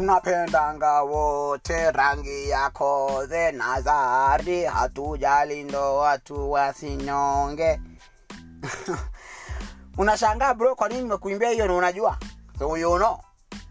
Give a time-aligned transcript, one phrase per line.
[0.00, 7.80] tunapendanga wote rangi yako the nazari hatujali ndo watu wasinyonge.
[9.98, 12.18] Unashangaa bro kwa nini nimekuimbia hiyo na unajua?
[12.58, 13.18] So you know.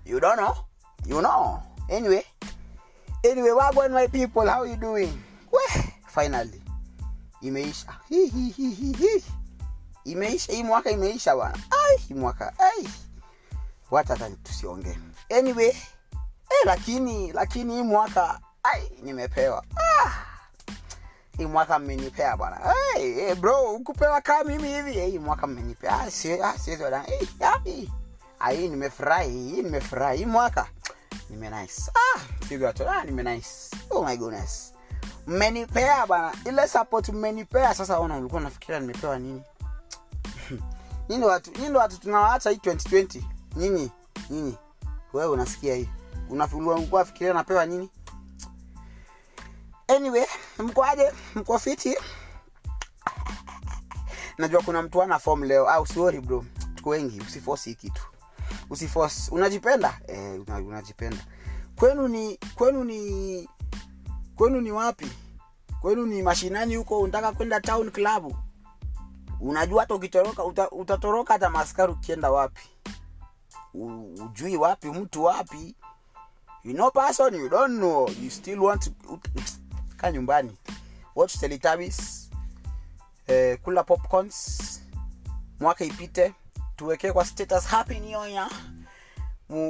[0.06, 0.56] You don't know.
[1.06, 1.60] You know.
[1.98, 2.24] Anyway.
[3.32, 5.20] Anyway wagwan my people how you doing?
[5.52, 6.62] We finally.
[7.42, 7.94] Imeisha.
[10.06, 11.58] Imeisha hii mwaka imeisha bwana.
[11.70, 12.54] Ai mwaka.
[12.60, 12.90] Ai.
[13.92, 14.98] Wacha tusiongee.
[15.40, 15.74] Anyway
[16.50, 19.64] eh, lakini lakini hii mwaka ai nimepewa.
[19.76, 20.12] Ah,
[21.38, 22.74] hii mwaka mmenipea bwana.
[22.94, 24.92] Hey, hey, bro ukupewa kaa mimi hivi?
[24.94, 26.00] Hey, mwaka mmenipea.
[26.00, 27.92] Ah, si, ah, si, wala hey, ah, hii
[28.40, 30.18] ah, nimefurahi hii nimefurahi.
[30.18, 30.68] Hii mwaka
[31.30, 33.50] nime nice ah, figure to ah, nime nice
[33.90, 34.74] oh my goodness.
[35.28, 37.74] Mmenipea bana ile support mmenipea.
[37.74, 39.42] Sasa ona ulikuwa nafikiria nimepewa nini?
[41.10, 43.22] Nyinyi watu nyinyi watu tunawaacha hii 2020
[43.56, 43.92] nyinyi
[44.30, 44.58] nyinyi
[45.14, 45.90] wewe unasikia hii
[46.30, 47.90] unafikiria fikiria napewa nini?
[49.88, 50.26] Anyway
[50.60, 51.96] mkoaje mko fiti
[54.38, 55.70] najua kuna mtu ana form leo.
[55.70, 56.46] Au sorry bro.
[56.76, 57.22] Tuko wengi.
[57.22, 58.02] Usifosi kitu.
[58.70, 59.32] Usifosi.
[59.32, 60.00] Unajipenda?
[60.08, 61.26] Eh, una, unajipenda.
[61.76, 63.50] Kwenu ni kwenu ni
[64.36, 65.12] kwenu ni wapi?
[65.82, 67.00] Kwenu ni mashinani huko?
[67.00, 68.34] Unataka kwenda town club?
[69.40, 72.62] Unajua hata ukitoroka uta, utatoroka hata maskari ukienda wapi?
[73.74, 75.76] U, ujui wapi mtu wapi
[76.64, 78.08] you know person you don't know.
[78.22, 78.92] You still want to
[79.98, 80.52] ka nyumbani.
[81.16, 82.30] Watch teletabis
[83.28, 84.60] eh, kula popcorns.
[85.60, 86.34] Mwaka ipite
[86.76, 88.50] tuwekee kwa status happy nionya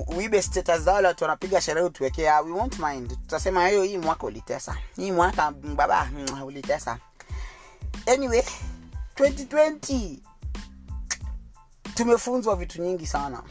[0.08, 3.10] uibe status za wale wanapiga sherehe tuwekee ah, we won't mind.
[3.10, 4.78] Tutasema hiyo hii mwaka ulitesa.
[4.96, 6.10] Hii mwaka baba
[6.46, 6.98] ulitesa.
[8.14, 8.44] Anyway
[9.16, 10.18] 2020
[11.94, 13.44] tumefunzwa vitu nyingi sana.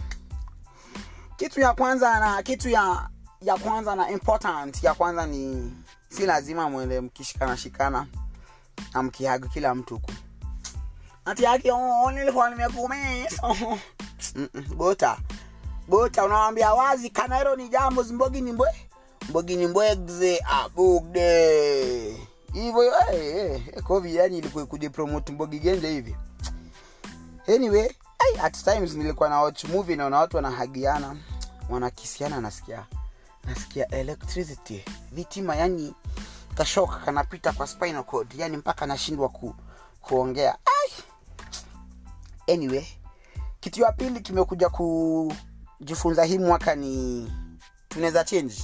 [1.36, 3.08] Kitu ya kwanza na kitu ya
[3.42, 5.72] ya kwanza na important ya kwanza ni
[6.08, 8.06] si lazima mwende mkishikana shikana
[8.94, 10.12] na mkihag kila mtu huku.
[13.42, 13.54] Oh,
[14.34, 15.18] Mm-mm, gota
[15.88, 18.68] gota unawambia wazi kanairo ni jambo zimbogi ni mbwe.
[19.28, 26.16] Mbogi ni mbwegze abugde hivyo hey, hey, covid yani ilikuwa kujipromote mbogi genje hivi.
[27.54, 27.88] Anyway
[28.18, 31.16] ay, at times nilikuwa na watch movie naona watu wanahagiana
[31.70, 32.86] wanakisiana nasikia
[33.48, 34.84] nasikia electricity.
[35.12, 35.94] Vitima yani
[36.54, 38.34] kashoka kanapita kwa spinal cord.
[38.36, 39.54] Yani mpaka nashindwa ku,
[40.00, 40.54] kuongea.
[40.54, 41.04] Ay!
[42.54, 42.86] anyway
[43.60, 47.32] kitu ya pili kimekuja kujifunza hii mwaka ni
[47.88, 48.54] tunaweza change.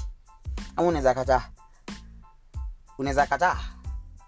[0.77, 1.43] Au unaweza kataa?
[2.99, 3.61] Unaweza kataa?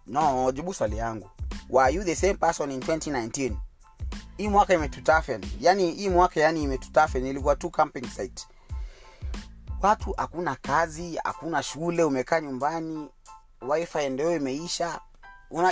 [0.07, 1.31] No jibu swali yangu.
[1.71, 3.53] Were you the same person in 2019
[4.37, 8.47] hii mwaka imetutafen yani hii mwaka yani imetutafen ilikuwa tu camping site
[9.83, 13.09] watu hakuna kazi hakuna shule umekaa nyumbani
[13.69, 15.01] wifi ndio imeisha.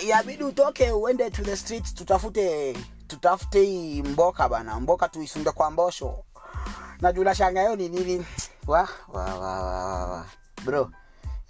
[0.03, 2.77] Inabidi utoke uende to the street tutafute
[3.07, 6.25] tutafute mboka bana mboka tuisunde kwa mbosho.
[7.01, 8.27] Na jula shanga hiyo ni nini?
[8.67, 10.27] Wa wa wa wa, wa,
[10.65, 10.91] bro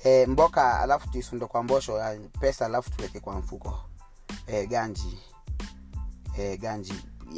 [0.04, 2.00] e, mboka alafu tuisunde kwa mbosho
[2.40, 3.80] pesa alafu tuweke kwa mfuko.
[4.46, 5.18] E, ganji.
[6.38, 6.94] E, ganji.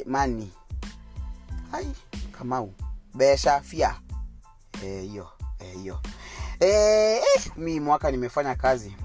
[0.07, 0.53] Mani
[1.73, 1.89] ai
[2.39, 2.75] kamau.
[3.15, 3.95] Besha fia
[4.81, 5.29] hiyo
[5.59, 6.01] e, hiyo.
[6.61, 7.23] E, e, eh,
[7.57, 8.97] mi mwaka nimefanya kazi.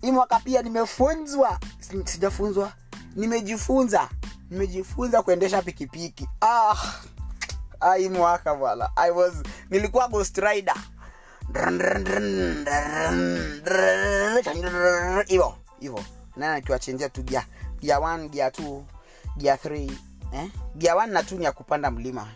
[0.00, 1.58] Hii mwaka pia nimefunzwa.
[2.04, 2.72] Sijafunzwa.
[3.16, 4.08] Nimejifunza.
[4.50, 6.28] Nimejifunza kuendesha pikipiki.
[6.40, 6.74] Ah,
[7.80, 8.90] ah hii mwaka bwana.
[8.96, 9.32] I was
[9.70, 10.76] nilikuwa ghost rider.
[15.26, 16.04] Hivo hivo
[16.36, 17.46] nana nikiwachenjia tu gia
[17.80, 18.82] gia 1 gia 2
[19.36, 19.90] gia 3
[20.32, 20.50] eh?
[20.76, 22.28] gia 1 na tu ni ya kupanda mlima.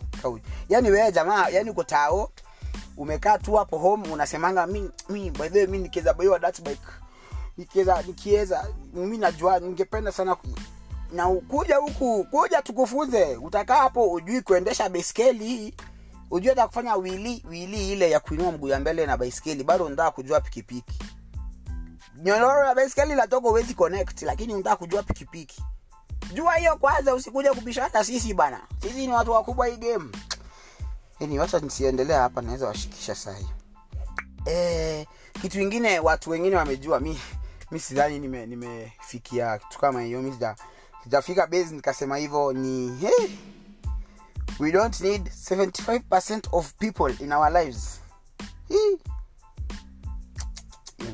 [0.68, 2.30] Yaani wewe jamaa yaani uko tao
[2.96, 6.80] umekaa tu hapo home unasemanga mi, mi by the way mi nikiweza baiwa dirt bike
[7.56, 8.66] nikiweza
[9.18, 10.36] najua ningependa sana
[11.12, 15.74] na kuja huku kuja tukufunze utakaa hapo ujui kuendesha baiskeli hii
[16.30, 20.10] ujui hata kufanya wili wili ile ya kuinua mguu ya mbele na baiskeli bado unataka
[20.10, 20.98] kujua pikipiki.
[22.22, 25.64] Nyororo ya baiskeli natoka uwezi connect lakini unataka kujua pikipiki.
[26.34, 28.60] Jua hiyo kwanza usikuja kubishana sisi bana.
[28.82, 30.04] Sisi ni watu wakubwa hii game
[31.20, 33.46] yani nisiendelea hapa naweza washikisha sahi
[34.46, 35.06] e,
[35.42, 37.20] kitu ingine watu wengine wamejua mi
[37.70, 40.36] mi sidhani nime- nimefikia kitu kama hiyo mi
[41.04, 43.28] sijafika base nikasema hivyo ni hey,
[44.60, 48.00] we don't need 75% of people in our lives.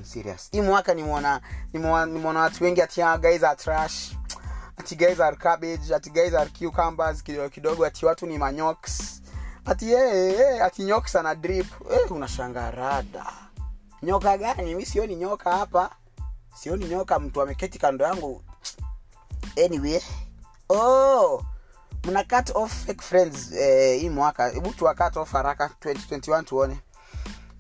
[0.02, 0.48] Serious.
[0.50, 1.40] Hii mwaka nimeona
[1.72, 4.12] nimeona watu wengi ati ah, guys are trash.
[4.76, 9.00] Ati guys are cabbage ati guys are cucumbers kidogo kidogo ati watu ni manyox
[9.64, 11.66] ati hey, hey, ati nyoka na drip.
[11.88, 13.26] Hey, unashanga rada.
[14.02, 14.74] Nyoka gani?
[14.74, 15.90] Mi sioni nyoka hapa.
[16.54, 18.42] Sioni nyoka mtu ameketi kando yangu.
[19.64, 20.00] Anyway.
[20.68, 21.42] Oh
[22.04, 24.48] mna cut off fake friends eh, hii mwaka.
[24.48, 26.78] Hebu tuwa cut off haraka 2021 tuone.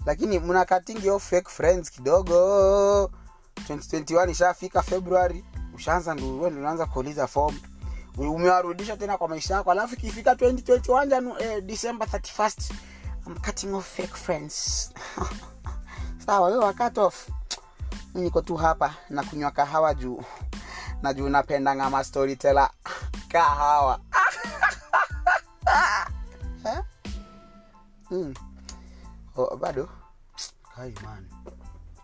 [0.06, 3.10] Lakini mna cutting off fake friends kidogo.
[3.68, 5.44] 2021 ishafika february.
[5.74, 7.60] Ushaanza ndio unaanza kuuliza form
[8.18, 9.70] umewarudisha tena kwa maisha yako.
[9.70, 12.72] Alafu ikifika 2021 janu eh, december 31st
[13.26, 14.90] I'm cutting off fake friends.
[16.26, 17.28] Sawa hiyo wa off.
[18.14, 20.22] Niko tu hapa na kunywa kahawa juu.
[21.02, 22.70] Na juu napenda ngama storyteller.
[23.28, 24.00] Kahawa.
[26.64, 26.82] Eh?
[28.10, 28.34] mm.
[29.36, 29.88] oh, bado?
[30.76, 31.26] Kai man.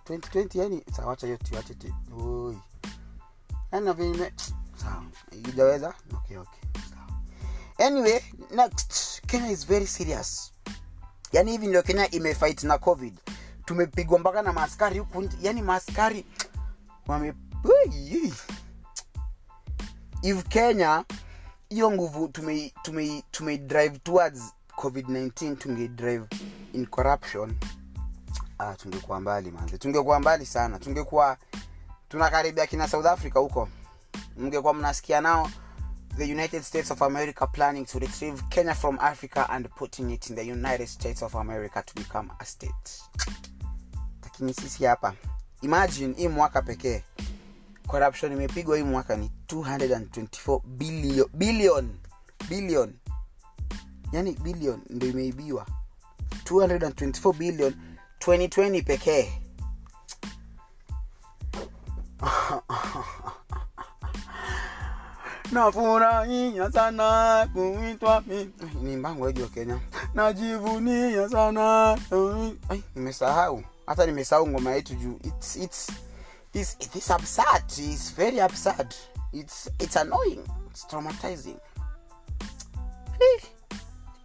[0.06, 1.74] 2020 yani sawacha yote wache
[3.72, 3.92] yani
[4.78, 5.04] sawa.
[5.32, 6.60] Ijaweza okay okay.
[7.86, 8.20] Anyway
[8.50, 9.20] next.
[9.26, 10.52] Kenya is very serious.
[11.32, 13.18] Yani hivi ndio Kenya imefight na covid.
[13.64, 16.26] Tumepigwa mpaka na maaskari huku yani maaskari
[17.06, 17.34] wame
[20.22, 21.04] if Kenya
[21.68, 24.42] hiyo nguvu tume tume tume drive towards
[24.76, 26.26] covid-19 tungedrive
[26.72, 27.54] in corruption.
[28.58, 29.78] Ah, tungekuwa mbali manze.
[29.78, 30.78] Tungekuwa mbali sana.
[30.78, 31.36] Tungekuwa
[32.08, 33.68] tunakaribia kina south africa huko
[34.38, 35.50] mngekuwa mnasikia nao
[36.16, 40.36] the united states of america planning to retrieve kenya from africa and putting it in
[40.36, 43.02] the united states of america to become a state.
[44.22, 45.14] Lakini sisi hapa
[45.62, 47.04] imagine hii mwaka pekee
[47.86, 51.90] corruption imepigwa hii mwaka ni 224 billion billion
[52.48, 52.94] billion.
[54.12, 55.66] Yani billion ndo imeibiwa.
[56.44, 57.74] 224 billion
[58.20, 59.32] 2020 pekee
[65.52, 68.24] nafurahia sana kuitwa
[68.82, 69.80] ni mbango weji kenya.
[70.14, 71.98] Najivunia sana
[72.94, 73.62] nimesahau.
[73.86, 75.18] Hata nimesahau ngoma yetu juu.
[75.24, 75.90] It's, it's,
[76.54, 77.64] it's, it's absurd.
[77.78, 78.94] It's very absurd.
[79.32, 80.40] It's, it's annoying.
[80.70, 81.56] It's traumatizing.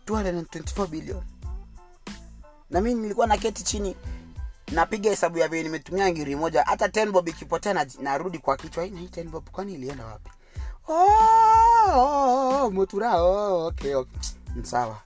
[0.06, 1.22] 224 billion.
[2.70, 3.96] Na mimi nilikuwa na keti chini
[4.72, 6.64] napiga hesabu ya vile nimetumia ngiri moja.
[6.64, 8.84] Hata 10 bob ikipotea na, narudi kwa kichwa.
[8.84, 10.30] "Hii na hii 10 bob kwani ilienda wapi
[10.88, 11.08] oh,
[11.94, 14.20] oh, oh, mutura oh, okay, okay.
[14.64, 15.02] Sawa.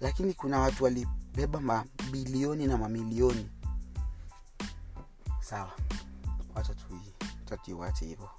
[0.00, 3.50] Lakini kuna watu walibeba mabilioni na mamilioni.
[5.40, 5.70] Sawa.
[6.54, 7.14] Wacha tui-
[8.04, 8.30] hivyo.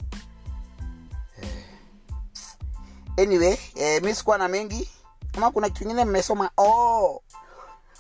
[1.42, 1.66] Eh.
[3.18, 4.90] anyway eh, mi sikuwa na mengi.
[5.32, 6.52] Kama kuna kitu kingine mmesoma?
[6.58, 7.22] Oh,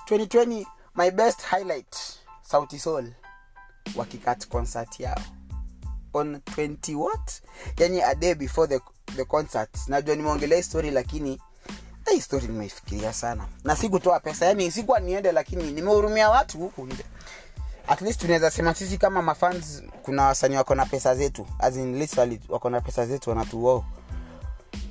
[0.06, 0.66] 2020
[0.96, 1.96] my best highlight
[2.42, 3.14] sauti sol
[3.96, 5.22] wakikat concert yao
[6.14, 7.42] on 20 what?
[7.78, 8.80] Yani a day before the,
[9.16, 9.70] the concert.
[9.88, 11.42] Najua nimeongelea story lakini
[12.12, 13.46] hii story nimeifikiria sana.
[13.64, 14.46] Na sikutoa pesa.
[14.46, 17.06] Yani sikuwa niende lakini nimehurumia watu huku nje.
[17.88, 21.48] At least tunaweza sema sisi kama mafans kuna wasanii wako na pesa zetu.
[21.60, 23.86] As in literally wako na pesa zetu wanatuo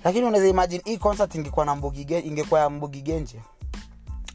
[0.05, 3.41] lakini unaweza imagine hii concert ingekuwa na mbugi ingekuwa ya mbugi genje.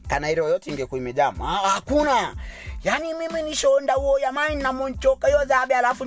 [0.07, 1.33] Kanairo yote ingekuwa imejaa.
[1.41, 2.35] Ah, hakuna.
[2.83, 6.05] Yani mimi nishonda huo mine na monchoka hiyo zabe alafu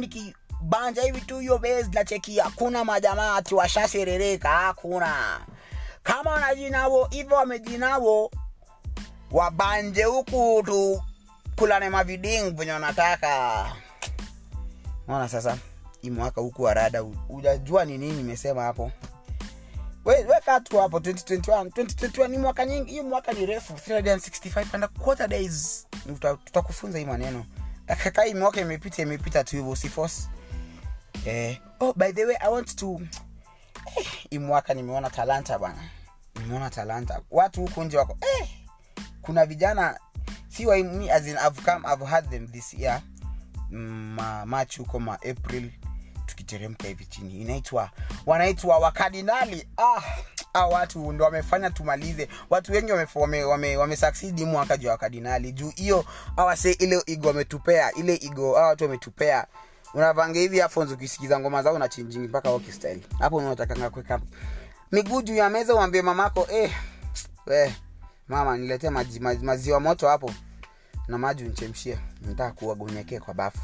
[0.63, 5.41] nikibanja hivi tu hiyo base la cheki hakuna majamaa ati washaserereka hakuna.
[6.03, 8.31] Kama wanajinavo hivyo wamejinavo
[9.31, 11.03] wabanje huku tu
[11.57, 13.67] kulane maviding venye wanataka.
[15.09, 15.59] Mona sasa
[16.03, 18.93] imwaka huku warada ujajua ni nini imesema hapo.
[20.05, 23.73] We- weka tu hapo 2021 2021 ni mwaka nyingi hiyo mwaka ni refu.
[23.73, 25.87] 365 and quarter days.
[26.45, 27.45] Tutakufunza hii maneno.
[28.05, 30.23] Kaka hii mwaka imepita imepita tu hivyo usiforce
[31.27, 33.01] eh oh by the way i want to
[33.97, 35.89] eh, imwaka nimeona talanta bana
[36.41, 37.21] nimeona talanta.
[37.31, 38.49] Watu huku nje wako eh
[39.23, 39.99] kuna vijana
[40.67, 43.03] wa me as in I've come I've had them this year
[43.71, 45.71] ma March huko ma April
[46.27, 47.41] tukiteremka hivi chini.
[47.41, 47.91] Inaitwa
[48.27, 50.03] wanaitwa wakardinali ah
[50.55, 52.29] ah watu ndo wamefanya tumalize.
[52.51, 53.45] Watu wengi wame,
[54.45, 56.05] mwaka juu ya wakardinali juu hiyo
[56.37, 59.47] awase ile igo wametupea ile igo watu wametupea
[59.95, 64.21] unavanga hivi afonzo ukisikiza ngoma zao na mpaka walkie style hapo unaotakanga kuweka
[64.93, 66.73] miguu juu ya meza uambie mamako eh
[67.47, 67.75] we
[68.29, 70.33] mama niletee maji, maji, maziwa moto hapo.
[71.09, 73.61] Na maji unchemshie nataka kuwagonyekee kwa bafu.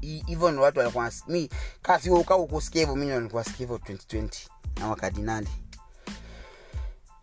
[0.00, 1.50] Hivo ni watu walikuwa mi
[1.82, 4.28] kasi uka ukusikia hivyo mimi nilikuwa sikia hivyo 2020
[4.80, 5.48] na wakardinali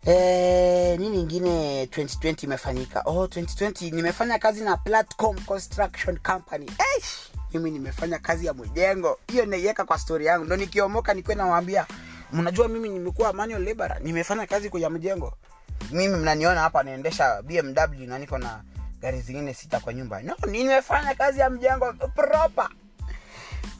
[0.06, 3.02] Eh, nini ingine 2020 imefanyika?
[3.04, 6.66] Oh 2020 nimefanya kazi na platcom construction company.
[6.66, 10.44] Eish, mimi nimefanya kazi ya mjengo hiyo naiweka kwa story yangu.
[10.44, 11.86] Ndo nikiomoka nikuwe nawaambia
[12.32, 15.32] mnajua mimi nimekuwa manual labor nimefanya kazi kwa mjengo.
[15.90, 18.62] Mimi mnaniona hapa naendesha bmw na niko na
[19.00, 20.22] gari zingine sita kwa nyumba.
[20.22, 22.68] No nimefanya kazi ya mjengo proper.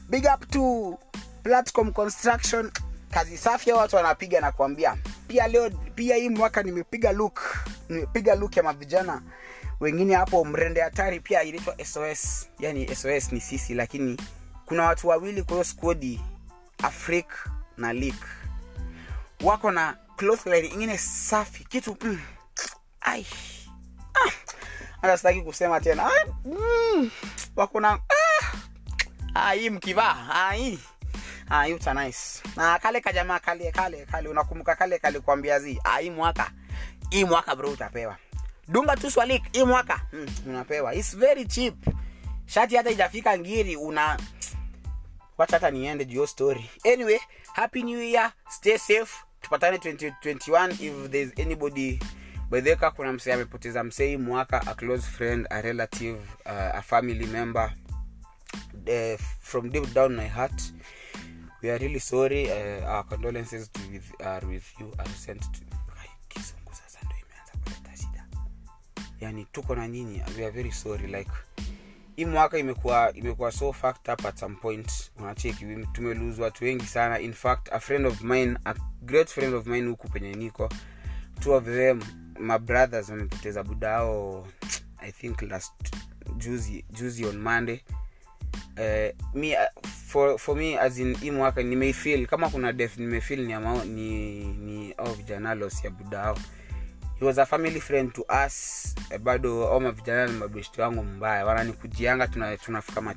[0.08, 0.98] Big up to
[1.42, 2.70] platcom construction.
[3.10, 4.96] Kazi safi watu wanapiga na kuambia
[5.32, 7.40] pia leo pia hii mwaka nimepiga look
[7.88, 9.22] nimepiga look ya mavijana.
[9.80, 14.16] Wengine hapo mrende hatari pia inaitwa sos yani sos ni sisi lakini
[14.66, 16.20] kuna watu wawili kwa hiyo skodi
[16.82, 17.26] afrik
[17.76, 18.14] na lik.
[19.42, 22.20] Wako na clothline ingine safi kitu mm,
[23.00, 23.26] ai
[25.02, 26.06] ah, sitaki kusema tena.
[26.06, 27.10] Ah, mm,
[27.56, 28.56] wako na ah,
[29.34, 30.78] ah, hii mkivaa ah, hii
[31.52, 32.42] ah, hii nice.
[32.56, 36.50] Na kale kajamaa kale kale kale unakumbuka kale kuambia zi ah, hii mwaka
[37.10, 38.16] hii mwaka bro utapewa.
[38.68, 39.96] Dunga tu swalik hii mwaka?
[40.10, 40.94] Hmm, unapewa.
[40.94, 41.74] Its very cheap.
[42.46, 44.18] Shati hata ijafika ngiri una
[45.38, 46.70] wacha hata niende juu story.
[46.94, 47.18] Anyway
[47.52, 48.32] happy new year.
[48.48, 49.24] Stay safe.
[49.40, 51.98] Tupatane 2021 if there's anybody.
[52.50, 57.26] Bedheka kuna msee amepoteza msee hii mwaka a close friend a relative uh, a family
[57.26, 57.72] member
[58.86, 60.62] uh, from deep down my heart
[61.62, 64.92] we are really sorry uh, our condolences to with, are with you.
[64.98, 65.60] Are sent to
[66.00, 68.26] Ai, kizungu sasa ndo imeanza kuleta shida.
[69.20, 70.22] Yani tuko na nyinyi.
[70.38, 71.06] We are very sorry.
[71.06, 71.30] Like
[72.16, 75.10] hii mwaka imekuwa imekuwa so fucked up at some point.
[75.18, 77.20] Unacheki tumelose watu wengi sana.
[77.20, 80.68] In fact a friend of mine a great friend of mine huku penye niko
[81.40, 82.02] two of them
[82.40, 84.46] my brothers wamepoteza budao
[84.98, 85.72] i think last
[86.36, 87.80] juzi juzi on monday.
[88.76, 93.46] Uh, me uh, for, for me as in hii mwaka nimeifil kama kuna death nimefil
[93.46, 93.54] ni,
[93.84, 96.38] ni, ni au vijana los ya budao
[97.18, 101.46] he was a family friend to us eh, bado au mavijana ni mabeshti wangu mbaya.
[101.46, 103.14] Wananikujianga tuna, tunafika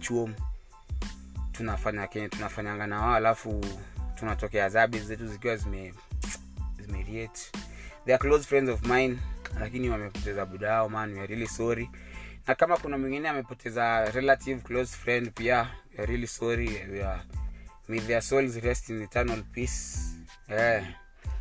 [1.52, 3.66] tunafanya kenye tunafanyanga na wao alafu
[4.16, 5.94] tunatokea zabi zetu zikiwa zime
[8.08, 9.18] are close friends of mine
[9.60, 11.90] lakini wamepoteza budao man we really sorry.
[12.48, 17.22] Na kama kuna mwingine amepoteza relative close friend pia we are really sorry we are,
[17.88, 20.14] may their souls rest in eternal peace.
[20.50, 20.84] Yeah.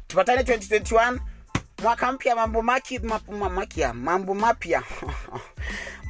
[0.08, 1.18] tupatane 2021
[1.82, 4.82] mwaka mpya mambo maki mambo mapya mambo mapya.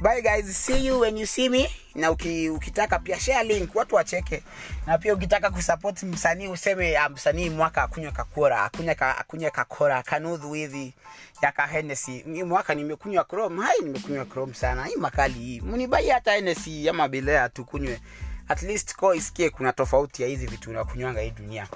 [0.01, 0.57] Bye guys.
[0.57, 1.67] See you when you see me.
[1.95, 4.43] Na uki, ukitaka pia share link watu wacheke.
[4.87, 10.03] Na pia ukitaka kusupport msanii useme ah, msanii mwaka akunywa kakora akunywa ka, akunywa kakora
[10.03, 10.93] kanudhu hivi
[11.41, 13.63] ya kahenesi hii mwaka nimekunywa chrome.
[13.63, 14.85] Hai nimekunywa chrome sana.
[14.85, 15.61] Hii makali hii.
[15.61, 17.99] Mnibai hata Hennessy ama bilea tukunywe
[18.47, 21.67] at least ko isikie kuna tofauti ya hizi vitu unakunywanga hii dunia.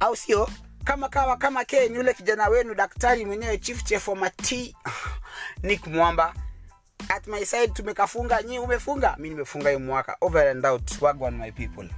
[0.00, 0.48] Au sio?
[0.84, 4.76] Kama kawa kama ken yule kijana wenu daktari mwenyewe chief chefomati
[5.62, 6.34] nick mwamba.
[7.08, 9.16] At my side tumekafunga nyi umefunga?
[9.18, 10.16] Mi nimefunga hii mwaka.
[10.20, 11.88] Over and out wagwan my people